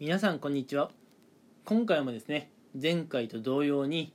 [0.00, 0.92] 皆さんこんにちは。
[1.64, 4.12] 今回もですね前回と同様に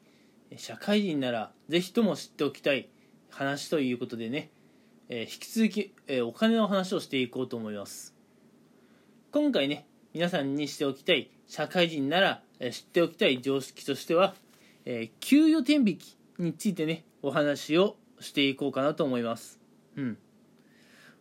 [0.56, 2.88] 社会人ならぜひとも知っておきたい
[3.30, 4.50] 話ということでね、
[5.10, 8.16] えー引き続き、えーお金の話をしていこうと思います。
[9.34, 14.36] 今回ね皆さんにしておきたい社会人なら、え知っておきたい常識としては、
[14.86, 19.60] え給与天引きについてねお話をしていこうかなと思います。
[19.98, 20.18] うん。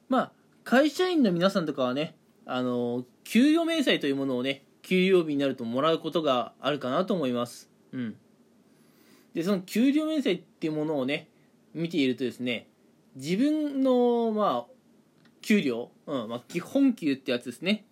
[0.08, 0.32] まあ
[0.62, 2.14] 会社員の皆さんとかはね
[2.46, 7.70] あの給与明細というものをね給料日になるともらうことがあるかなと思います。
[7.92, 8.16] うん。
[9.34, 11.28] でその給料明細っていうものをね
[11.74, 12.68] 見ているとですね
[13.14, 14.72] 自分のまあ
[15.40, 17.84] 給料、うんまあ、基本給ってやつですね、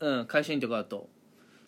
[0.00, 1.08] うん、会社員とかだと。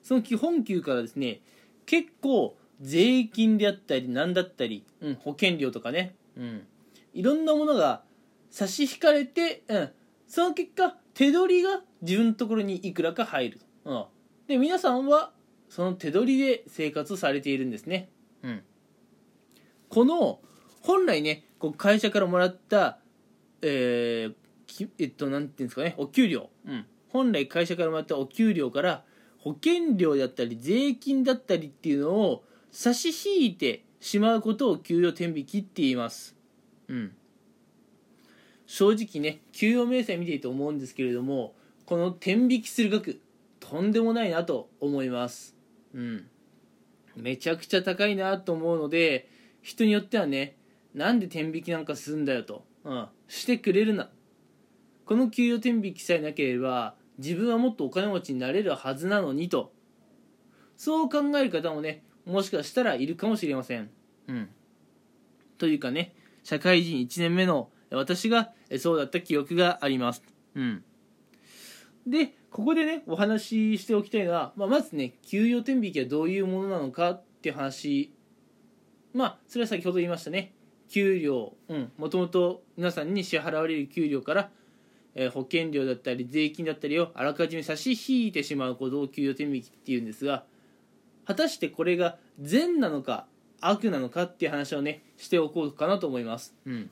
[0.03, 1.41] その基本給からですね
[1.85, 6.67] 結構税金であったり何だったり、うん、保険料とかね、うん、
[7.13, 8.03] いろんなものが
[8.51, 9.91] 差し引かれて、うん、
[10.27, 14.05] その結果手取りが自分のところにいくらか入る、うん、
[14.47, 15.33] で皆さんは
[15.69, 18.09] その手取りで生活されているんですね、
[18.45, 18.63] うん、
[19.89, 20.39] この
[20.81, 23.01] 本来ねこう会社からもらった
[23.63, 24.35] えー
[24.69, 29.03] きえっとなんていうんですかねお給料、うん、本来会社からもらったお給料から
[29.39, 36.37] 保険料だったり税金だったりっていうのを差し引いてしまうことを給与天引きって言います。
[36.87, 37.13] うん
[38.69, 41.55] 正直ね給与明細見ていて思うんですけれども
[41.87, 43.19] この天引きする額
[43.61, 45.57] とんでもないなと思います。
[45.95, 46.27] うん。
[47.17, 49.29] めちゃくちゃ高いなと思うので
[49.63, 50.55] 人によってはね
[50.95, 54.11] なんで天引きなんかすんだよと、うん、してくれるな。
[55.07, 59.73] この給与天引きさえなければ自分はもっとお金持ちになれるはずなのにと。
[60.77, 63.89] そう考える方もねもしかしたらいるかもしれません。
[64.29, 64.51] うん。
[65.57, 66.15] というかね
[66.45, 70.23] 社会人1年目の私がそうだった記憶があります。
[70.55, 70.85] うん。
[72.07, 78.13] でここでねお話ししておきたいのは、まあ、まずね給与天引きはどういうものなのかっていう話。
[79.15, 80.53] まあそれは先ほど言いましたね。
[80.89, 84.51] 給料うんもともと皆さんに支払われる給料から、
[85.15, 90.45] えー保険料だったり税金だったりをあらかじめ差し引いてしまうことを給与天引きっていうんですが
[91.27, 93.27] 果たしてこれが善なのか
[93.61, 96.55] 悪なのかっていう話をねしておこうかなと思います。
[96.67, 96.91] うん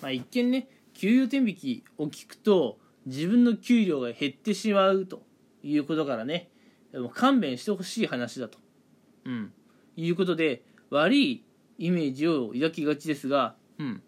[0.00, 5.22] まあ一見ね給与天引きを聞くと自分の給料が減ってしまうと
[5.62, 6.50] いうことからね
[6.92, 8.58] でも勘弁してほしい話だと、
[9.24, 9.52] うん、
[9.96, 11.44] いうことで悪い
[11.78, 14.02] イメージを抱きがちですが、うん、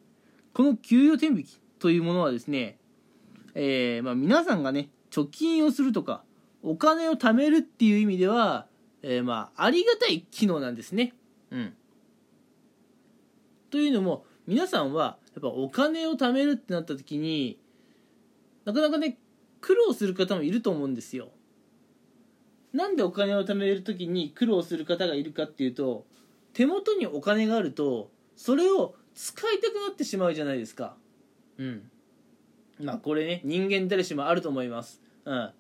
[0.52, 2.78] この給与天引きというものはですね、
[3.54, 6.24] えーまあ、皆さんがね貯金をするとか
[6.62, 8.66] お金を貯めるっていう意味では、
[9.02, 11.12] えーまあありがたい機能なんですね。
[11.50, 11.74] うん、
[13.70, 17.58] というのも皆さんはやっぱお金を貯めるってなった時に
[18.64, 19.18] なかなかね
[19.60, 21.28] 苦労する方もいると思うんですよ。
[22.72, 26.04] なんでお金を貯める時に苦労する方がいるかっていうと
[26.54, 30.96] 手元にお金があるとそれを使いたくなってしまうじゃないですか。
[31.58, 31.90] うん。
[32.80, 35.00] まあこれね人間誰しもあると思います。
[35.24, 35.50] うん。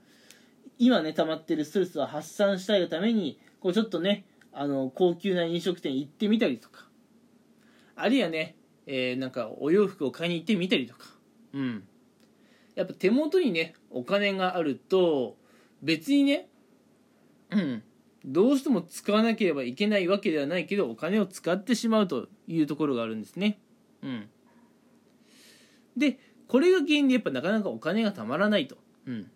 [0.78, 6.86] 今ね溜まってるストレスを発散したいがためにこうちょっとねあの高級な飲食店行ってみたりとか
[7.94, 8.56] あるいはね、
[8.86, 11.06] えーなんかお洋服を買いに行ってみたりとか。
[11.52, 11.84] うん。
[12.74, 15.36] やっぱ手元にねお金があると
[15.82, 16.48] 別にね
[17.50, 17.82] うん。
[18.24, 23.60] どうしても使わなければいけないわけではないけどお金を使ってしまうというところがあるんですね。
[24.02, 24.28] うん。
[25.96, 26.18] で
[26.48, 28.76] これが原因でやっぱなかなかお金がたまらないと。
[29.06, 29.30] うん。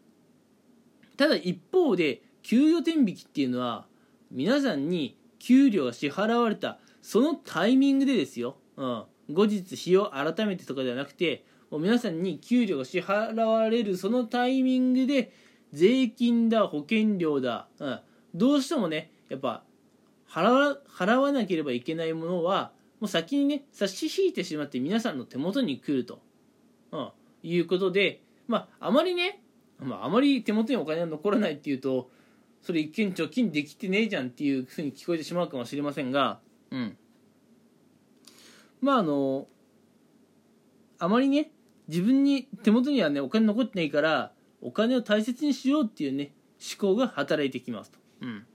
[1.16, 3.86] ただ一方で給与天引きっていうのは
[4.30, 15.32] 皆さんに給料が支払われたそのタイミングでですよ、うん、後日日を改めてとかではなくてもう皆さんに給料が支払われるそのタイミングで
[15.72, 18.00] 税金だ保険料だ、うん、
[18.34, 19.64] どうしてもねやっぱ
[20.30, 26.20] 払わ払わなければいけないものはもう先にね差し引いてしまって皆さんの手元に来ると、
[26.92, 27.10] うん、
[27.42, 29.42] いうことでまああまりね
[29.78, 32.10] まあ、あまり手元にお金が残らないっていうと
[32.62, 36.40] それ一見貯金できてねえじゃんっていうふうに聞こえてしまうかもしれませんが
[36.70, 36.96] うん。
[38.80, 39.46] まああの
[40.98, 41.50] あまりね
[41.88, 48.46] 自分に手元にはねお金残ってないからお金を大切にしようっていうね思考が働いてきますと、うん、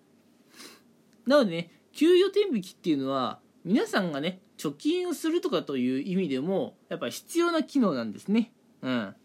[1.27, 8.51] なのでね給与天引きっていうのは皆さんがね貯金をするとかという意味でもやっぱり必要な機能なんですね。
[8.81, 9.15] うん。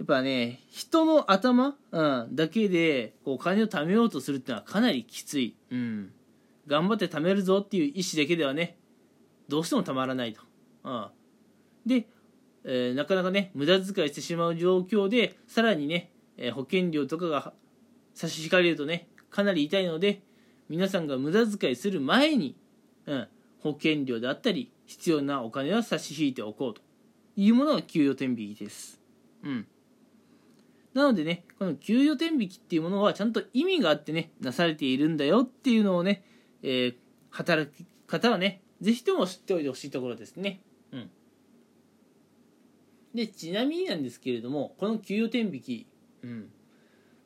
[0.00, 6.10] やっぱね人の頭、うん、だけでこうお金を貯めようとするっていうのはかなりきつい、うん、
[6.66, 8.78] 頑張って貯めるぞっていう意思だけではね
[9.50, 10.40] どうしてもたまらないと、
[10.84, 11.06] うん、
[11.84, 12.06] で、
[12.64, 17.52] えーなかなかね無駄遣いしてしまう状況でさらにね、えー、保険料とかが
[18.14, 20.22] 差し引かれるとねかなり痛いので
[20.68, 22.56] 皆さんが無駄遣いする前に、
[23.06, 23.28] うん、
[23.60, 26.80] 保険料であったり必要なお金は差し引いておこうと
[27.36, 29.00] いうものが給与天引きです。
[29.42, 29.66] うん。
[30.94, 36.24] なのでね、この給与天引きっていうものはちゃんと意味があってね、なされているんだよっていうのをね、
[36.62, 36.94] えー、
[37.30, 40.60] 働き方はね、ぜひとも知っておいてほしいところですね。
[40.92, 41.10] うん。
[43.14, 45.86] で、ちなみになんですけれども、この給与天引き、
[46.22, 46.50] うん。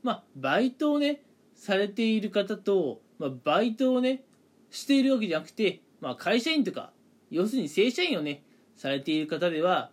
[0.02, 1.22] まあ、バイトをね、
[1.54, 4.22] されている方と、まあ、バイトをね、
[4.70, 6.92] しているわけじゃなくて、まあ、会社員とか、
[7.30, 8.42] 要するに正社員をね、
[8.76, 9.90] されている方では、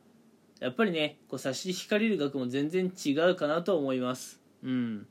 [0.59, 4.39] やっぱりね、こう差し引かれる額も全然違うかなと思います。
[4.63, 5.07] うん。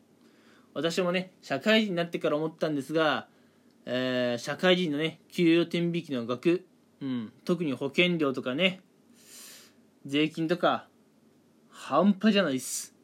[0.74, 3.26] 私もね、社会人になってから思ったんですが、
[3.92, 6.64] えー、社会人のね、給与天引きの額、
[7.02, 8.82] うん、特に保険料とかね、
[10.06, 10.86] 税金とか、
[11.70, 12.94] 半端じゃないっす。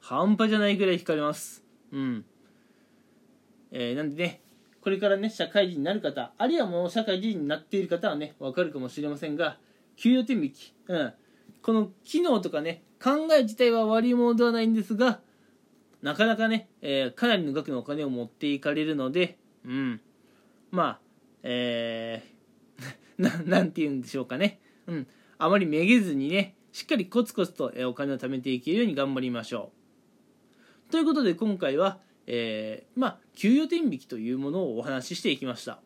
[0.00, 1.64] 半端じゃないぐらい引かれます。
[1.90, 2.24] うん。
[3.72, 4.40] えー、なんでね、
[4.82, 9.58] これからね、社会人になる方、あるいはもう社会人になっている方はね、わかるかもしれませんが、
[9.96, 11.12] 給与天引き、うん。
[11.60, 15.18] この機能とかね、考え自体は悪いものではないんですが、
[16.02, 20.00] なかなかね、えー、かなりの額のお金を持っていかれるので、うん。
[20.76, 21.00] まあ、
[21.42, 24.60] えー、 ななんて言うんでしょうかね。
[24.86, 25.06] うん。
[25.38, 29.72] あまりめげずにね、しっかりコツコツとお金を貯めていけるように頑張りましょ
[30.88, 30.92] う。
[30.92, 35.80] ということで今回は、えー、まあ、給与天引きというものをお話ししていきました。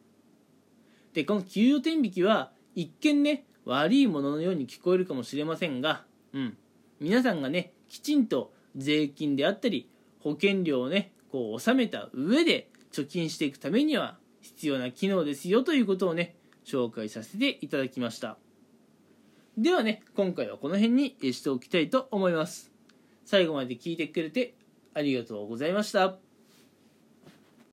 [1.13, 6.57] で、この給与天引きは、一見ね、悪いもののように聞こえるかもしれませんが、うん、
[6.99, 9.89] 皆さんがね、きちんと税金であったり、
[10.19, 14.19] 保険料をね、こう納めた上で貯金していくためには
[14.57, 18.37] 必要な機能ですよということをね、紹介させていただきました。
[19.57, 22.71] ではね、今回はこの辺にしておきたいと思います。
[23.25, 24.55] 最後まで聞いてくれて
[24.95, 26.30] ありがとうございました。